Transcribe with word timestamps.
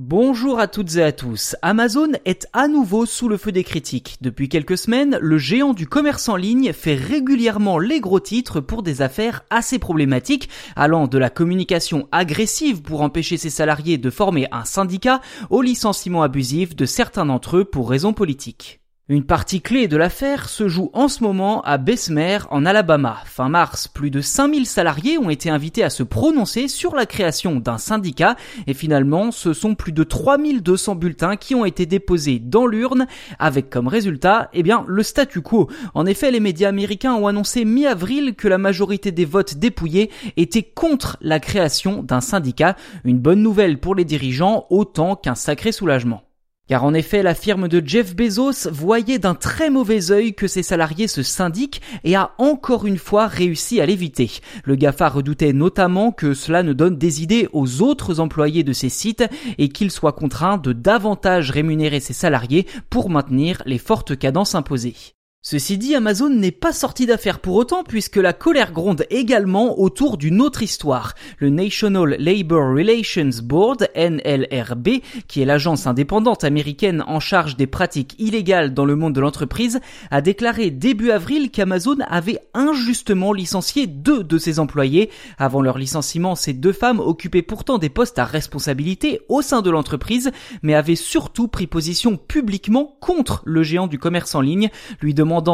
Bonjour 0.00 0.60
à 0.60 0.68
toutes 0.68 0.94
et 0.94 1.02
à 1.02 1.10
tous. 1.10 1.56
Amazon 1.60 2.12
est 2.24 2.46
à 2.52 2.68
nouveau 2.68 3.04
sous 3.04 3.28
le 3.28 3.36
feu 3.36 3.50
des 3.50 3.64
critiques. 3.64 4.16
Depuis 4.20 4.48
quelques 4.48 4.78
semaines, 4.78 5.18
le 5.20 5.38
géant 5.38 5.74
du 5.74 5.88
commerce 5.88 6.28
en 6.28 6.36
ligne 6.36 6.72
fait 6.72 6.94
régulièrement 6.94 7.80
les 7.80 7.98
gros 7.98 8.20
titres 8.20 8.60
pour 8.60 8.84
des 8.84 9.02
affaires 9.02 9.42
assez 9.50 9.80
problématiques, 9.80 10.50
allant 10.76 11.08
de 11.08 11.18
la 11.18 11.30
communication 11.30 12.06
agressive 12.12 12.80
pour 12.80 13.02
empêcher 13.02 13.38
ses 13.38 13.50
salariés 13.50 13.98
de 13.98 14.08
former 14.08 14.46
un 14.52 14.64
syndicat 14.64 15.20
au 15.50 15.62
licenciement 15.62 16.22
abusif 16.22 16.76
de 16.76 16.86
certains 16.86 17.26
d'entre 17.26 17.56
eux 17.56 17.64
pour 17.64 17.90
raisons 17.90 18.12
politiques. 18.12 18.80
Une 19.10 19.24
partie 19.24 19.62
clé 19.62 19.88
de 19.88 19.96
l'affaire 19.96 20.50
se 20.50 20.68
joue 20.68 20.90
en 20.92 21.08
ce 21.08 21.22
moment 21.22 21.62
à 21.62 21.78
Bessemer, 21.78 22.40
en 22.50 22.66
Alabama. 22.66 23.16
Fin 23.24 23.48
mars, 23.48 23.88
plus 23.88 24.10
de 24.10 24.20
5000 24.20 24.66
salariés 24.66 25.16
ont 25.16 25.30
été 25.30 25.48
invités 25.48 25.82
à 25.82 25.88
se 25.88 26.02
prononcer 26.02 26.68
sur 26.68 26.94
la 26.94 27.06
création 27.06 27.56
d'un 27.56 27.78
syndicat 27.78 28.36
et 28.66 28.74
finalement, 28.74 29.30
ce 29.30 29.54
sont 29.54 29.74
plus 29.74 29.92
de 29.92 30.04
3200 30.04 30.94
bulletins 30.94 31.36
qui 31.36 31.54
ont 31.54 31.64
été 31.64 31.86
déposés 31.86 32.38
dans 32.38 32.66
l'urne 32.66 33.06
avec 33.38 33.70
comme 33.70 33.88
résultat, 33.88 34.50
eh 34.52 34.62
bien, 34.62 34.84
le 34.86 35.02
statu 35.02 35.40
quo. 35.40 35.70
En 35.94 36.04
effet, 36.04 36.30
les 36.30 36.40
médias 36.40 36.68
américains 36.68 37.14
ont 37.14 37.28
annoncé 37.28 37.64
mi-avril 37.64 38.34
que 38.34 38.46
la 38.46 38.58
majorité 38.58 39.10
des 39.10 39.24
votes 39.24 39.56
dépouillés 39.56 40.10
étaient 40.36 40.62
contre 40.62 41.16
la 41.22 41.40
création 41.40 42.02
d'un 42.02 42.20
syndicat. 42.20 42.76
Une 43.04 43.20
bonne 43.20 43.40
nouvelle 43.40 43.80
pour 43.80 43.94
les 43.94 44.04
dirigeants 44.04 44.66
autant 44.68 45.16
qu'un 45.16 45.34
sacré 45.34 45.72
soulagement. 45.72 46.27
Car 46.68 46.84
en 46.84 46.92
effet, 46.92 47.22
la 47.22 47.34
firme 47.34 47.66
de 47.66 47.82
Jeff 47.84 48.14
Bezos 48.14 48.70
voyait 48.70 49.18
d'un 49.18 49.34
très 49.34 49.70
mauvais 49.70 50.10
œil 50.10 50.34
que 50.34 50.46
ses 50.46 50.62
salariés 50.62 51.08
se 51.08 51.22
syndiquent 51.22 51.80
et 52.04 52.14
a 52.14 52.32
encore 52.36 52.86
une 52.86 52.98
fois 52.98 53.26
réussi 53.26 53.80
à 53.80 53.86
l'éviter. 53.86 54.30
Le 54.64 54.76
GAFA 54.76 55.08
redoutait 55.08 55.54
notamment 55.54 56.12
que 56.12 56.34
cela 56.34 56.62
ne 56.62 56.74
donne 56.74 56.98
des 56.98 57.22
idées 57.22 57.48
aux 57.54 57.80
autres 57.80 58.20
employés 58.20 58.64
de 58.64 58.74
ses 58.74 58.90
sites 58.90 59.24
et 59.56 59.70
qu'il 59.70 59.90
soit 59.90 60.12
contraint 60.12 60.58
de 60.58 60.72
davantage 60.74 61.50
rémunérer 61.50 62.00
ses 62.00 62.12
salariés 62.12 62.66
pour 62.90 63.08
maintenir 63.08 63.62
les 63.64 63.78
fortes 63.78 64.18
cadences 64.18 64.54
imposées. 64.54 65.17
Ceci 65.40 65.78
dit, 65.78 65.94
Amazon 65.94 66.30
n'est 66.30 66.50
pas 66.50 66.72
sorti 66.72 67.06
d'affaire 67.06 67.38
pour 67.38 67.54
autant 67.54 67.84
puisque 67.84 68.16
la 68.16 68.32
colère 68.32 68.72
gronde 68.72 69.06
également 69.08 69.78
autour 69.78 70.16
d'une 70.16 70.40
autre 70.40 70.64
histoire. 70.64 71.14
Le 71.38 71.48
National 71.48 72.16
Labor 72.18 72.74
Relations 72.74 73.30
Board, 73.44 73.88
NLRB, 73.94 74.88
qui 75.28 75.40
est 75.40 75.44
l'agence 75.44 75.86
indépendante 75.86 76.42
américaine 76.42 77.04
en 77.06 77.20
charge 77.20 77.56
des 77.56 77.68
pratiques 77.68 78.16
illégales 78.18 78.74
dans 78.74 78.84
le 78.84 78.96
monde 78.96 79.12
de 79.12 79.20
l'entreprise, 79.20 79.78
a 80.10 80.20
déclaré 80.22 80.72
début 80.72 81.12
avril 81.12 81.52
qu'Amazon 81.52 81.98
avait 82.08 82.40
injustement 82.52 83.32
licencié 83.32 83.86
deux 83.86 84.24
de 84.24 84.38
ses 84.38 84.58
employés. 84.58 85.08
Avant 85.38 85.62
leur 85.62 85.78
licenciement, 85.78 86.34
ces 86.34 86.52
deux 86.52 86.72
femmes 86.72 86.98
occupaient 86.98 87.42
pourtant 87.42 87.78
des 87.78 87.90
postes 87.90 88.18
à 88.18 88.24
responsabilité 88.24 89.20
au 89.28 89.40
sein 89.40 89.62
de 89.62 89.70
l'entreprise, 89.70 90.32
mais 90.62 90.74
avaient 90.74 90.96
surtout 90.96 91.46
pris 91.46 91.68
position 91.68 92.16
publiquement 92.16 92.96
contre 93.00 93.40
le 93.46 93.62
géant 93.62 93.86
du 93.86 94.00
commerce 94.00 94.34
en 94.34 94.40
ligne, 94.40 94.68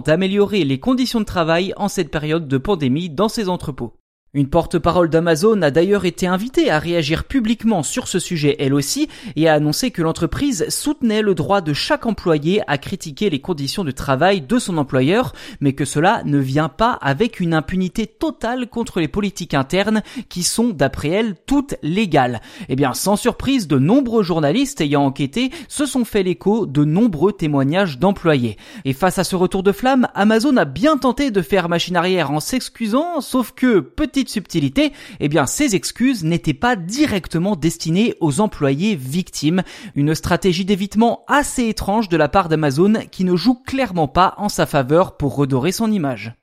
d'améliorer 0.00 0.64
les 0.64 0.80
conditions 0.80 1.20
de 1.20 1.24
travail 1.24 1.72
en 1.76 1.88
cette 1.88 2.10
période 2.10 2.48
de 2.48 2.58
pandémie 2.58 3.10
dans 3.10 3.28
ses 3.28 3.48
entrepôts. 3.48 3.97
Une 4.34 4.50
porte-parole 4.50 5.08
d'Amazon 5.08 5.62
a 5.62 5.70
d'ailleurs 5.70 6.04
été 6.04 6.26
invitée 6.26 6.70
à 6.70 6.78
réagir 6.78 7.24
publiquement 7.24 7.82
sur 7.82 8.08
ce 8.08 8.18
sujet 8.18 8.56
elle 8.58 8.74
aussi 8.74 9.08
et 9.36 9.48
a 9.48 9.54
annoncé 9.54 9.90
que 9.90 10.02
l'entreprise 10.02 10.66
soutenait 10.68 11.22
le 11.22 11.34
droit 11.34 11.62
de 11.62 11.72
chaque 11.72 12.04
employé 12.04 12.60
à 12.66 12.76
critiquer 12.76 13.30
les 13.30 13.40
conditions 13.40 13.84
de 13.84 13.90
travail 13.90 14.42
de 14.42 14.58
son 14.58 14.76
employeur, 14.76 15.32
mais 15.60 15.72
que 15.72 15.86
cela 15.86 16.22
ne 16.26 16.36
vient 16.36 16.68
pas 16.68 16.92
avec 17.00 17.40
une 17.40 17.54
impunité 17.54 18.06
totale 18.06 18.68
contre 18.68 19.00
les 19.00 19.08
politiques 19.08 19.54
internes 19.54 20.02
qui 20.28 20.42
sont 20.42 20.68
d'après 20.68 21.08
elle 21.08 21.34
toutes 21.46 21.76
légales. 21.82 22.42
Eh 22.68 22.76
bien, 22.76 22.92
sans 22.92 23.16
surprise, 23.16 23.66
de 23.66 23.78
nombreux 23.78 24.22
journalistes 24.22 24.82
ayant 24.82 25.06
enquêté 25.06 25.50
se 25.68 25.86
sont 25.86 26.04
fait 26.04 26.22
l'écho 26.22 26.66
de 26.66 26.84
nombreux 26.84 27.32
témoignages 27.32 27.98
d'employés. 27.98 28.58
Et 28.84 28.92
face 28.92 29.18
à 29.18 29.24
ce 29.24 29.36
retour 29.36 29.62
de 29.62 29.72
flamme, 29.72 30.06
Amazon 30.14 30.58
a 30.58 30.66
bien 30.66 30.98
tenté 30.98 31.30
de 31.30 31.40
faire 31.40 31.70
machine 31.70 31.96
arrière 31.96 32.30
en 32.30 32.40
s'excusant, 32.40 33.22
sauf 33.22 33.52
que 33.52 33.80
petit 33.80 34.17
subtilité, 34.26 34.92
eh 35.20 35.28
bien 35.28 35.46
ces 35.46 35.74
excuses 35.74 36.24
n'étaient 36.24 36.54
pas 36.54 36.76
directement 36.76 37.56
destinées 37.56 38.14
aux 38.20 38.40
employés 38.40 38.96
victimes, 38.96 39.62
une 39.94 40.14
stratégie 40.14 40.64
d'évitement 40.64 41.24
assez 41.28 41.68
étrange 41.68 42.08
de 42.08 42.16
la 42.16 42.28
part 42.28 42.48
d'Amazon 42.48 42.94
qui 43.10 43.24
ne 43.24 43.36
joue 43.36 43.54
clairement 43.54 44.08
pas 44.08 44.34
en 44.38 44.48
sa 44.48 44.66
faveur 44.66 45.16
pour 45.16 45.36
redorer 45.36 45.72
son 45.72 45.92
image. 45.92 46.37